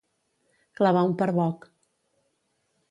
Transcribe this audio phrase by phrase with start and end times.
[0.79, 1.71] Clavar un perboc.